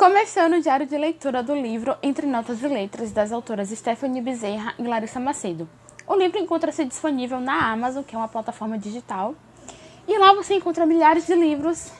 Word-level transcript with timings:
Começando 0.00 0.54
o 0.54 0.62
diário 0.62 0.86
de 0.86 0.96
leitura 0.96 1.42
do 1.42 1.54
livro 1.54 1.94
Entre 2.02 2.26
Notas 2.26 2.62
e 2.62 2.66
Letras, 2.66 3.12
das 3.12 3.30
autoras 3.30 3.68
Stephanie 3.68 4.22
Bezerra 4.22 4.72
e 4.78 4.82
Larissa 4.82 5.20
Macedo. 5.20 5.68
O 6.06 6.16
livro 6.16 6.38
encontra-se 6.38 6.86
disponível 6.86 7.38
na 7.38 7.70
Amazon, 7.70 8.02
que 8.02 8.14
é 8.16 8.18
uma 8.18 8.26
plataforma 8.26 8.78
digital, 8.78 9.34
e 10.08 10.16
lá 10.16 10.32
você 10.32 10.54
encontra 10.54 10.86
milhares 10.86 11.26
de 11.26 11.34
livros 11.34 11.92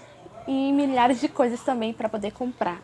e 0.49 0.73
milhares 0.73 1.21
de 1.21 1.29
coisas 1.29 1.61
também 1.61 1.93
para 1.93 2.09
poder 2.09 2.33
comprar. 2.33 2.81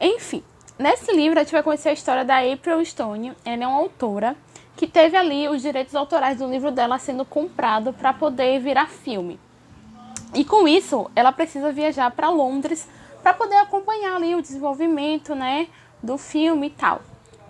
Enfim, 0.00 0.42
nesse 0.78 1.14
livro 1.14 1.38
a 1.38 1.42
gente 1.42 1.52
vai 1.52 1.62
conhecer 1.62 1.90
a 1.90 1.92
história 1.92 2.24
da 2.24 2.38
April 2.38 2.82
Stone. 2.82 3.34
Ela 3.44 3.64
é 3.64 3.66
uma 3.66 3.76
autora 3.76 4.34
que 4.74 4.86
teve 4.86 5.18
ali 5.18 5.50
os 5.50 5.60
direitos 5.60 5.94
autorais 5.94 6.38
do 6.38 6.48
livro 6.50 6.70
dela 6.70 6.98
sendo 6.98 7.26
comprado 7.26 7.92
para 7.92 8.14
poder 8.14 8.58
virar 8.58 8.88
filme. 8.88 9.38
E 10.32 10.46
com 10.46 10.66
isso, 10.66 11.10
ela 11.14 11.30
precisa 11.30 11.70
viajar 11.70 12.10
para 12.12 12.30
Londres 12.30 12.88
para 13.22 13.34
poder 13.34 13.56
acompanhar 13.56 14.16
ali 14.16 14.34
o 14.34 14.42
desenvolvimento, 14.42 15.34
né, 15.34 15.68
do 16.02 16.16
filme 16.16 16.68
e 16.68 16.70
tal. 16.70 17.02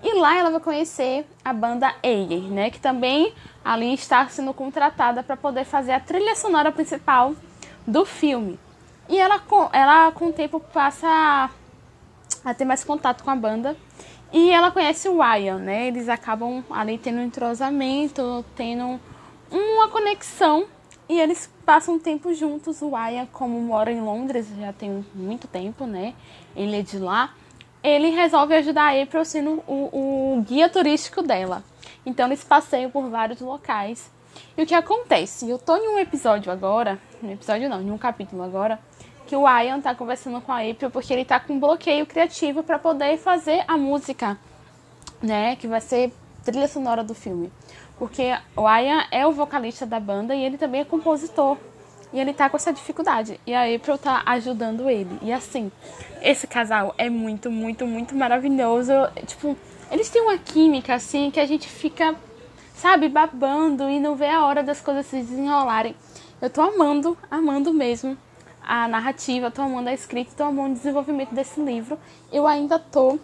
E 0.02 0.14
lá 0.14 0.34
ela 0.36 0.50
vai 0.50 0.60
conhecer 0.60 1.26
a 1.44 1.52
banda 1.52 1.94
Ayer, 2.02 2.42
né, 2.50 2.70
que 2.70 2.80
também 2.80 3.34
ali 3.64 3.92
está 3.92 4.26
sendo 4.28 4.54
contratada 4.54 5.22
para 5.22 5.36
poder 5.36 5.64
fazer 5.64 5.92
a 5.92 6.00
trilha 6.00 6.34
sonora 6.34 6.72
principal 6.72 7.34
do 7.86 8.04
filme. 8.04 8.58
E 9.08 9.18
ela, 9.18 9.42
ela 9.72 10.12
com 10.12 10.26
o 10.26 10.32
tempo 10.32 10.60
passa 10.60 11.50
a 12.44 12.54
ter 12.54 12.64
mais 12.64 12.84
contato 12.84 13.22
com 13.22 13.30
a 13.30 13.36
banda 13.36 13.76
e 14.32 14.50
ela 14.50 14.70
conhece 14.70 15.08
o 15.08 15.20
Ryan, 15.20 15.58
né? 15.58 15.88
Eles 15.88 16.08
acabam 16.08 16.64
ali 16.70 16.96
tendo 16.96 17.18
um 17.18 17.24
entrosamento, 17.24 18.44
tendo 18.54 19.00
uma 19.50 19.88
conexão 19.88 20.66
e 21.10 21.20
eles 21.20 21.50
passam 21.66 21.96
um 21.96 21.98
tempo 21.98 22.32
juntos. 22.32 22.80
O 22.80 22.90
Ryan, 22.94 23.26
como 23.32 23.60
mora 23.60 23.90
em 23.90 24.00
Londres 24.00 24.46
já 24.56 24.72
tem 24.72 25.04
muito 25.12 25.48
tempo, 25.48 25.84
né? 25.84 26.14
Ele 26.54 26.78
é 26.78 26.82
de 26.82 27.00
lá. 27.00 27.34
Ele 27.82 28.10
resolve 28.10 28.54
ajudar 28.54 28.94
a 28.94 29.02
April 29.02 29.24
sendo 29.24 29.60
o, 29.66 30.36
o 30.36 30.42
guia 30.42 30.68
turístico 30.68 31.20
dela. 31.20 31.64
Então 32.06 32.26
eles 32.26 32.44
passeiam 32.44 32.92
por 32.92 33.10
vários 33.10 33.40
locais. 33.40 34.08
E 34.56 34.62
o 34.62 34.66
que 34.66 34.72
acontece? 34.72 35.50
Eu 35.50 35.58
tô 35.58 35.76
em 35.76 35.88
um 35.88 35.98
episódio 35.98 36.52
agora, 36.52 36.96
no 37.20 37.32
episódio 37.32 37.68
não, 37.68 37.82
em 37.82 37.90
um 37.90 37.98
capítulo 37.98 38.44
agora, 38.44 38.78
que 39.26 39.34
o 39.34 39.48
Ian 39.48 39.80
tá 39.80 39.92
conversando 39.96 40.40
com 40.40 40.52
a 40.52 40.60
April 40.60 40.92
porque 40.92 41.12
ele 41.12 41.24
tá 41.24 41.40
com 41.40 41.54
um 41.54 41.58
bloqueio 41.58 42.06
criativo 42.06 42.62
para 42.62 42.78
poder 42.78 43.18
fazer 43.18 43.64
a 43.66 43.76
música, 43.76 44.38
né, 45.20 45.56
que 45.56 45.66
vai 45.66 45.80
ser 45.80 46.12
trilha 46.44 46.68
sonora 46.68 47.02
do 47.02 47.14
filme. 47.14 47.50
Porque 48.00 48.34
o 48.56 48.66
Ian 48.66 49.04
é 49.10 49.26
o 49.26 49.32
vocalista 49.32 49.84
da 49.84 50.00
banda 50.00 50.34
e 50.34 50.42
ele 50.42 50.56
também 50.56 50.80
é 50.80 50.84
compositor. 50.86 51.58
E 52.14 52.18
ele 52.18 52.32
tá 52.32 52.48
com 52.48 52.56
essa 52.56 52.72
dificuldade. 52.72 53.38
E 53.46 53.52
a 53.52 53.72
April 53.72 53.98
tá 53.98 54.22
ajudando 54.24 54.88
ele. 54.88 55.18
E 55.20 55.30
assim, 55.30 55.70
esse 56.22 56.46
casal 56.46 56.94
é 56.96 57.10
muito, 57.10 57.50
muito, 57.50 57.86
muito 57.86 58.16
maravilhoso. 58.16 58.92
Tipo, 59.26 59.54
eles 59.90 60.08
têm 60.08 60.22
uma 60.22 60.38
química 60.38 60.94
assim 60.94 61.30
que 61.30 61.38
a 61.38 61.44
gente 61.44 61.68
fica, 61.68 62.16
sabe, 62.72 63.06
babando 63.06 63.90
e 63.90 64.00
não 64.00 64.16
vê 64.16 64.30
a 64.30 64.46
hora 64.46 64.62
das 64.62 64.80
coisas 64.80 65.04
se 65.04 65.16
desenrolarem. 65.16 65.94
Eu 66.40 66.48
tô 66.48 66.62
amando, 66.62 67.18
amando 67.30 67.70
mesmo 67.70 68.16
a 68.62 68.88
narrativa, 68.88 69.50
tô 69.50 69.60
amando 69.60 69.90
a 69.90 69.92
escrita, 69.92 70.32
tô 70.34 70.44
amando 70.44 70.70
o 70.70 70.76
desenvolvimento 70.78 71.34
desse 71.34 71.60
livro. 71.60 71.98
Eu 72.32 72.46
ainda 72.46 72.78
tô 72.78 73.18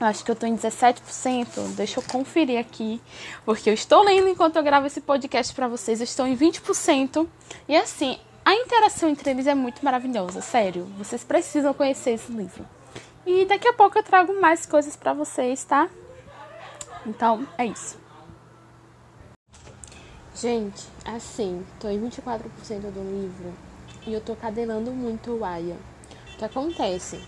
acho 0.00 0.24
que 0.24 0.30
eu 0.30 0.36
tô 0.36 0.46
em 0.46 0.56
17%. 0.56 1.74
Deixa 1.74 1.98
eu 1.98 2.04
conferir 2.04 2.58
aqui, 2.58 3.00
porque 3.44 3.68
eu 3.68 3.74
estou 3.74 4.02
lendo 4.02 4.28
enquanto 4.28 4.56
eu 4.56 4.62
gravo 4.62 4.86
esse 4.86 5.00
podcast 5.00 5.54
para 5.54 5.68
vocês. 5.68 6.00
Eu 6.00 6.04
estou 6.04 6.26
em 6.26 6.36
20%. 6.36 7.26
E 7.68 7.76
assim, 7.76 8.18
a 8.44 8.54
interação 8.54 9.08
entre 9.08 9.30
eles 9.30 9.46
é 9.46 9.54
muito 9.54 9.84
maravilhosa, 9.84 10.40
sério. 10.40 10.84
Vocês 10.96 11.24
precisam 11.24 11.74
conhecer 11.74 12.12
esse 12.12 12.32
livro. 12.32 12.66
E 13.26 13.44
daqui 13.44 13.68
a 13.68 13.72
pouco 13.74 13.98
eu 13.98 14.02
trago 14.02 14.40
mais 14.40 14.64
coisas 14.64 14.96
para 14.96 15.12
vocês, 15.12 15.64
tá? 15.64 15.88
Então, 17.04 17.46
é 17.58 17.66
isso. 17.66 17.98
Gente, 20.34 20.86
assim, 21.04 21.66
tô 21.80 21.88
em 21.88 22.00
24% 22.00 22.40
do 22.92 23.02
livro 23.02 23.52
e 24.06 24.14
eu 24.14 24.20
tô 24.20 24.36
cadelando 24.36 24.92
muito 24.92 25.32
o 25.32 25.44
Aya. 25.44 25.76
O 26.34 26.38
que 26.38 26.44
acontece? 26.44 27.20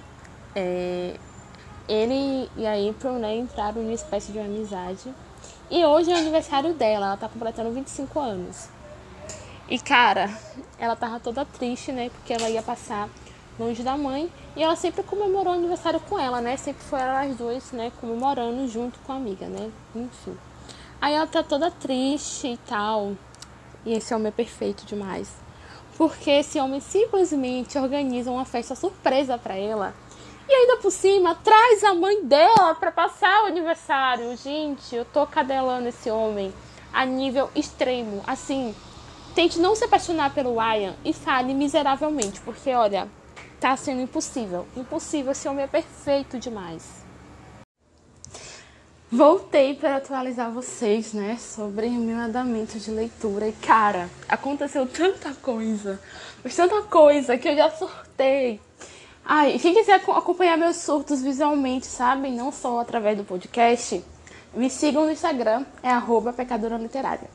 É, 0.55 1.17
ele 1.91 2.49
e 2.57 2.67
a 2.67 2.91
April, 2.91 3.15
né, 3.15 3.37
entraram 3.37 3.83
em 3.83 3.85
uma 3.85 3.93
espécie 3.93 4.31
de 4.31 4.39
amizade. 4.39 5.13
E 5.71 5.85
hoje 5.85 6.11
é 6.11 6.15
o 6.15 6.19
aniversário 6.19 6.73
dela, 6.75 7.07
ela 7.07 7.17
tá 7.17 7.29
completando 7.29 7.71
25 7.73 8.21
anos. 8.21 8.69
E 9.69 9.79
cara, 9.79 10.31
ela 10.79 10.95
tava 10.95 11.19
toda 11.19 11.45
triste, 11.45 11.91
né, 11.91 12.11
porque 12.11 12.33
ela 12.33 12.49
ia 12.49 12.63
passar 12.63 13.09
longe 13.59 13.83
da 13.83 13.97
mãe. 13.97 14.31
E 14.57 14.63
ela 14.63 14.77
sempre 14.77 15.03
comemorou 15.03 15.53
o 15.53 15.57
aniversário 15.57 16.01
com 16.01 16.19
ela, 16.19 16.41
né? 16.41 16.57
Sempre 16.57 16.83
foi 16.83 17.01
elas 17.01 17.37
duas, 17.37 17.71
né, 17.73 17.93
comemorando 18.01 18.67
junto 18.69 18.99
com 19.01 19.13
a 19.13 19.17
amiga, 19.17 19.47
né? 19.47 19.71
Enfim. 19.95 20.37
Aí 21.01 21.15
ela 21.15 21.27
tá 21.27 21.43
toda 21.43 21.71
triste 21.71 22.49
e 22.49 22.57
tal. 22.57 23.13
E 23.85 23.93
esse 23.93 24.15
homem 24.15 24.29
é 24.29 24.33
perfeito 24.33 24.85
demais 24.85 25.29
porque 26.01 26.31
esse 26.31 26.59
homem 26.59 26.81
simplesmente 26.81 27.77
organiza 27.77 28.31
uma 28.31 28.47
festa 28.47 28.75
surpresa 28.75 29.37
para 29.37 29.55
ela. 29.55 29.93
E 30.51 30.53
ainda 30.53 30.79
por 30.79 30.91
cima, 30.91 31.33
traz 31.37 31.85
a 31.85 31.95
mãe 31.95 32.25
dela 32.25 32.75
para 32.75 32.91
passar 32.91 33.45
o 33.45 33.47
aniversário. 33.47 34.37
Gente, 34.37 34.97
eu 34.97 35.05
tô 35.05 35.25
cadelando 35.25 35.87
esse 35.87 36.11
homem 36.11 36.53
a 36.93 37.07
nível 37.07 37.49
extremo. 37.55 38.21
Assim, 38.27 38.75
tente 39.33 39.61
não 39.61 39.77
se 39.77 39.85
apaixonar 39.85 40.35
pelo 40.35 40.59
Ryan 40.59 40.97
e 41.05 41.13
fale 41.13 41.55
miseravelmente, 41.55 42.41
porque 42.41 42.75
olha, 42.75 43.07
tá 43.61 43.77
sendo 43.77 44.01
impossível. 44.01 44.67
Impossível, 44.77 45.31
esse 45.31 45.47
homem 45.47 45.63
é 45.63 45.69
perfeito 45.69 46.37
demais. 46.37 47.05
Voltei 49.09 49.75
para 49.75 49.99
atualizar 49.99 50.51
vocês, 50.51 51.13
né, 51.13 51.37
sobre 51.39 51.87
o 51.87 51.93
meu 51.93 52.19
andamento 52.19 52.77
de 52.77 52.91
leitura. 52.91 53.47
E 53.47 53.53
cara, 53.53 54.11
aconteceu 54.29 54.85
tanta 54.85 55.33
coisa, 55.35 56.01
mas 56.43 56.57
tanta 56.57 56.83
coisa 56.83 57.39
que 57.39 57.49
eu 57.49 57.55
já 57.55 57.71
surtei. 57.71 58.61
Ai, 59.25 59.59
quem 59.59 59.75
quiser 59.75 59.95
acompanhar 59.95 60.57
meus 60.57 60.77
surtos 60.77 61.23
visualmente, 61.23 61.87
sabem, 61.87 62.35
não 62.35 62.51
só 62.51 62.81
através 62.81 63.17
do 63.17 63.25
podcast, 63.25 64.03
me 64.55 64.69
sigam 64.69 65.05
no 65.05 65.13
Instagram, 65.13 65.65
é 65.83 65.91
arroba 65.91 66.33
pecadora 66.33 66.77
literária. 66.77 67.29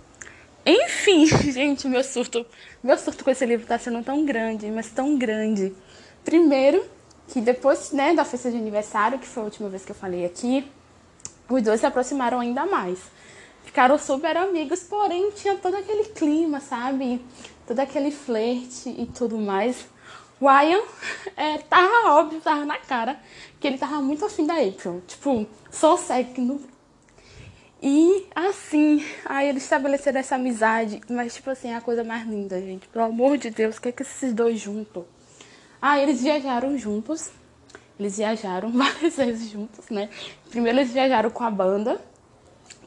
Enfim, 0.65 1.25
gente, 1.51 1.87
meu 1.87 2.03
surto, 2.03 2.45
meu 2.83 2.97
surto 2.97 3.23
com 3.23 3.29
esse 3.29 3.45
livro 3.45 3.67
tá 3.67 3.77
sendo 3.77 4.03
tão 4.03 4.25
grande, 4.25 4.69
mas 4.71 4.89
tão 4.89 5.17
grande. 5.17 5.73
Primeiro, 6.23 6.83
que 7.27 7.39
depois, 7.39 7.91
né, 7.91 8.13
da 8.13 8.25
festa 8.25 8.49
de 8.49 8.57
aniversário, 8.57 9.19
que 9.19 9.27
foi 9.27 9.43
a 9.43 9.45
última 9.45 9.69
vez 9.69 9.85
que 9.85 9.91
eu 9.91 9.95
falei 9.95 10.25
aqui, 10.25 10.69
os 11.47 11.61
dois 11.61 11.79
se 11.79 11.85
aproximaram 11.85 12.39
ainda 12.39 12.65
mais. 12.65 12.99
Ficaram 13.63 13.97
super 13.97 14.35
amigos, 14.37 14.81
porém 14.81 15.31
tinha 15.31 15.55
todo 15.55 15.75
aquele 15.75 16.05
clima, 16.05 16.59
sabe? 16.59 17.21
Todo 17.67 17.79
aquele 17.79 18.11
flerte 18.11 18.89
e 18.89 19.05
tudo 19.05 19.37
mais. 19.37 19.85
O 20.39 20.49
Ian 20.49 20.81
é, 21.35 21.57
tava 21.59 22.19
óbvio, 22.19 22.41
tava 22.41 22.65
na 22.65 22.77
cara 22.77 23.19
que 23.59 23.67
ele 23.67 23.77
tava 23.77 24.01
muito 24.01 24.25
afim 24.25 24.45
da 24.45 24.55
April. 24.55 25.01
Tipo, 25.07 25.47
só 25.71 25.97
século. 25.97 26.61
E 27.81 28.25
assim, 28.35 29.05
aí 29.25 29.49
eles 29.49 29.63
estabeleceram 29.63 30.19
essa 30.19 30.35
amizade. 30.35 31.01
Mas, 31.09 31.35
tipo 31.35 31.49
assim, 31.49 31.69
é 31.69 31.75
a 31.75 31.81
coisa 31.81 32.03
mais 32.03 32.27
linda, 32.27 32.59
gente. 32.59 32.87
Pelo 32.87 33.05
amor 33.05 33.37
de 33.37 33.49
Deus, 33.49 33.77
o 33.77 33.81
que 33.81 33.89
é 33.89 33.91
que 33.91 34.01
esses 34.01 34.33
dois 34.33 34.59
juntos? 34.59 35.03
Ah, 35.81 35.99
eles 35.99 36.21
viajaram 36.21 36.77
juntos 36.77 37.31
eles 37.99 38.17
viajaram 38.17 38.71
várias 38.71 39.15
vezes 39.15 39.49
juntos, 39.49 39.89
né? 39.89 40.09
Primeiro 40.49 40.79
eles 40.79 40.91
viajaram 40.91 41.29
com 41.29 41.43
a 41.43 41.51
banda, 41.51 41.99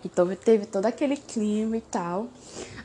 então 0.04 0.28
teve 0.36 0.66
todo 0.66 0.86
aquele 0.86 1.16
clima 1.16 1.76
e 1.76 1.80
tal. 1.80 2.28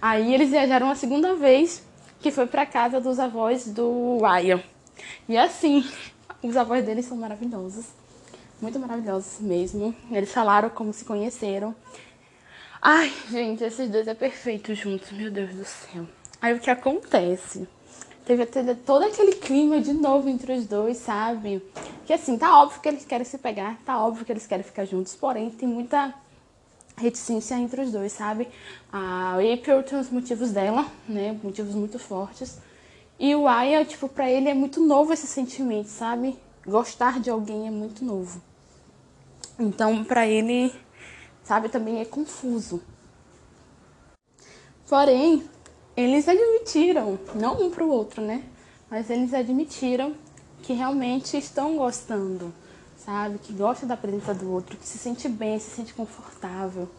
Aí 0.02 0.34
eles 0.34 0.50
viajaram 0.50 0.90
a 0.90 0.96
segunda 0.96 1.35
vez, 1.35 1.84
que 2.23 2.31
foi 2.31 2.47
para 2.47 2.66
casa 2.66 3.01
dos 3.01 3.19
avós 3.19 3.67
do 3.67 4.17
Ryan. 4.19 4.63
E 5.28 5.38
assim, 5.38 5.85
os 6.41 6.56
avós 6.56 6.84
deles 6.85 7.06
são 7.06 7.17
maravilhosos. 7.17 7.85
Muito 8.61 8.79
maravilhosos 8.79 9.41
mesmo. 9.41 9.93
Eles 10.09 10.31
falaram 10.31 10.70
como 10.70 10.93
se 10.93 11.03
conheceram. 11.03 11.75
Ai, 12.81 13.11
gente, 13.29 13.61
esses 13.61 13.90
dois 13.90 14.08
é 14.08 14.14
perfeito 14.14 14.73
juntos, 14.73 15.11
meu 15.11 15.29
Deus 15.29 15.53
do 15.53 15.66
céu. 15.66 16.08
Aí 16.41 16.53
o 16.53 16.59
que 16.59 16.70
acontece? 16.70 17.67
Teve 18.25 18.46
todo 18.85 19.03
aquele 19.03 19.34
clima 19.34 19.81
de 19.81 19.91
novo 19.91 20.29
entre 20.29 20.53
os 20.53 20.66
dois, 20.66 20.97
sabe? 20.97 21.61
Que 22.05 22.14
assim, 22.14 22.37
tá 22.37 22.61
óbvio 22.61 22.79
que 22.79 22.87
eles 22.87 23.03
querem 23.03 23.25
se 23.25 23.37
pegar, 23.37 23.78
tá 23.85 23.99
óbvio 24.02 24.23
que 24.23 24.31
eles 24.31 24.47
querem 24.47 24.64
ficar 24.64 24.85
juntos, 24.85 25.14
porém 25.14 25.49
tem 25.49 25.67
muita 25.67 26.14
reticência 26.95 27.55
entre 27.55 27.81
os 27.81 27.91
dois, 27.91 28.11
sabe? 28.11 28.47
A 28.91 29.35
April 29.35 29.84
tem 29.84 29.99
os 29.99 30.09
motivos 30.09 30.51
dela, 30.51 30.85
né? 31.07 31.40
Motivos 31.43 31.73
muito 31.75 31.99
fortes. 31.99 32.59
E 33.19 33.35
o 33.35 33.47
Aya, 33.47 33.85
tipo, 33.85 34.09
pra 34.09 34.29
ele 34.29 34.49
é 34.49 34.53
muito 34.53 34.81
novo 34.81 35.13
esse 35.13 35.28
sentimento, 35.28 35.87
sabe? 35.87 36.37
Gostar 36.66 37.19
de 37.19 37.29
alguém 37.29 37.67
é 37.67 37.72
muito 37.72 38.03
novo. 38.03 38.41
Então, 39.59 40.03
pra 40.03 40.28
ele, 40.28 40.73
sabe, 41.43 41.69
também 41.69 41.99
é 41.99 42.05
confuso. 42.05 42.81
Porém, 44.87 45.43
eles 45.96 46.28
admitiram, 46.28 47.19
não 47.35 47.61
um 47.61 47.69
pro 47.69 47.87
outro, 47.87 48.22
né? 48.22 48.43
Mas 48.89 49.09
eles 49.09 49.34
admitiram 49.34 50.16
que 50.61 50.73
realmente 50.73 51.37
estão 51.37 51.78
gostando, 51.78 52.53
sabe? 53.05 53.38
Que 53.40 53.53
gosta 53.53 53.85
da 53.85 53.97
presença 53.97 54.34
do 54.34 54.52
outro, 54.52 54.78
que 54.78 54.88
se 54.88 54.97
sente 54.97 55.28
bem, 55.28 55.59
se 55.59 55.70
sente 55.72 55.94
confortável, 55.94 56.90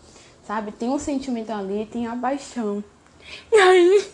sabe? 0.47 0.73
Tem 0.73 0.89
um 0.89 0.99
sentimento 0.99 1.51
ali, 1.51 1.87
tem 1.87 2.06
a 2.06 2.17
paixão. 2.17 2.83
E 3.51 3.56
aí. 3.56 4.12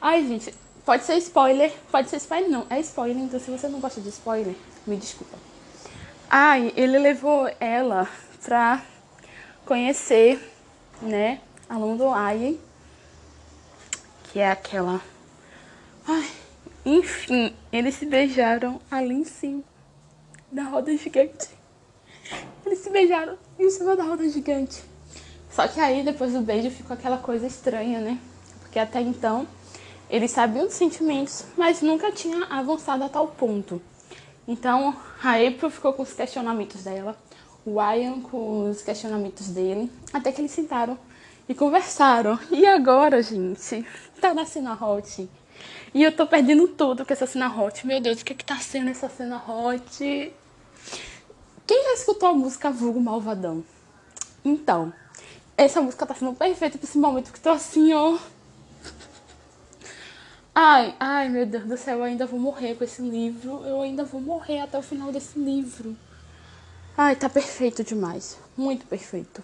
Ai, 0.00 0.26
gente, 0.26 0.54
pode 0.84 1.04
ser 1.04 1.16
spoiler, 1.16 1.72
pode 1.90 2.08
ser 2.08 2.16
spoiler, 2.16 2.48
não, 2.48 2.66
é 2.70 2.78
spoiler, 2.80 3.22
então 3.22 3.40
se 3.40 3.50
você 3.50 3.68
não 3.68 3.80
gosta 3.80 4.00
de 4.00 4.08
spoiler, 4.10 4.54
me 4.86 4.96
desculpa. 4.96 5.36
Ai, 6.30 6.72
ele 6.76 6.98
levou 6.98 7.50
ela 7.58 8.08
pra 8.44 8.82
conhecer, 9.64 10.38
né, 11.02 11.40
a 11.68 11.76
London 11.76 12.14
Eye, 12.14 12.60
que 14.24 14.38
é 14.38 14.50
aquela. 14.50 15.00
Ai, 16.06 16.30
enfim, 16.84 17.54
eles 17.72 17.96
se 17.96 18.06
beijaram 18.06 18.80
ali 18.90 19.14
em 19.14 19.24
cima 19.24 19.64
da 20.50 20.64
roda 20.64 20.96
gigante. 20.96 21.48
Eles 22.64 22.78
se 22.80 22.90
beijaram 22.90 23.36
em 23.58 23.70
cima 23.70 23.96
da 23.96 24.04
roda 24.04 24.28
gigante. 24.28 24.82
Só 25.50 25.66
que 25.66 25.80
aí, 25.80 26.02
depois 26.02 26.32
do 26.32 26.40
beijo, 26.40 26.70
ficou 26.70 26.94
aquela 26.94 27.18
coisa 27.18 27.46
estranha, 27.46 28.00
né? 28.00 28.18
Porque 28.60 28.78
até 28.78 29.00
então 29.00 29.46
eles 30.10 30.30
sabiam 30.30 30.64
dos 30.64 30.74
sentimentos, 30.74 31.44
mas 31.56 31.82
nunca 31.82 32.10
tinha 32.10 32.46
avançado 32.46 33.04
a 33.04 33.08
tal 33.08 33.28
ponto. 33.28 33.80
Então 34.46 34.96
a 35.22 35.32
April 35.32 35.70
ficou 35.70 35.92
com 35.92 36.02
os 36.02 36.12
questionamentos 36.14 36.82
dela, 36.82 37.14
o 37.66 37.78
Ryan 37.78 38.20
com 38.20 38.70
os 38.70 38.80
questionamentos 38.80 39.48
dele, 39.48 39.92
até 40.12 40.32
que 40.32 40.40
eles 40.40 40.50
sentaram 40.50 40.98
e 41.46 41.54
conversaram. 41.54 42.38
E 42.50 42.66
agora, 42.66 43.22
gente, 43.22 43.86
tá 44.20 44.32
na 44.32 44.46
cena 44.46 44.72
hot. 44.72 45.28
E 45.94 46.02
eu 46.02 46.14
tô 46.14 46.26
perdendo 46.26 46.68
tudo 46.68 47.04
com 47.04 47.12
essa 47.12 47.26
cena 47.26 47.48
hot. 47.48 47.86
Meu 47.86 48.00
Deus, 48.00 48.20
o 48.20 48.24
que 48.24 48.32
é 48.32 48.36
que 48.36 48.44
tá 48.44 48.56
sendo 48.56 48.90
essa 48.90 49.08
cena 49.08 49.36
hot? 49.36 50.32
Quem 51.66 51.84
já 51.84 51.92
escutou 51.94 52.28
a 52.28 52.32
música 52.32 52.70
Vulgo 52.70 53.00
Malvadão? 53.00 53.64
Então, 54.44 54.92
essa 55.56 55.80
música 55.80 56.06
tá 56.06 56.14
sendo 56.14 56.32
perfeita 56.34 56.78
pra 56.78 56.86
esse 56.86 56.98
momento 56.98 57.32
que 57.32 57.40
tô 57.40 57.50
assim, 57.50 57.92
ó. 57.92 58.18
Ai, 60.54 60.94
ai, 60.98 61.28
meu 61.28 61.46
Deus 61.46 61.64
do 61.64 61.76
céu, 61.76 61.98
eu 61.98 62.04
ainda 62.04 62.26
vou 62.26 62.40
morrer 62.40 62.74
com 62.74 62.84
esse 62.84 63.00
livro. 63.00 63.62
Eu 63.64 63.80
ainda 63.80 64.04
vou 64.04 64.20
morrer 64.20 64.60
até 64.60 64.78
o 64.78 64.82
final 64.82 65.12
desse 65.12 65.38
livro. 65.38 65.96
Ai, 66.96 67.14
tá 67.14 67.28
perfeito 67.28 67.84
demais. 67.84 68.36
Muito 68.56 68.84
perfeito. 68.86 69.42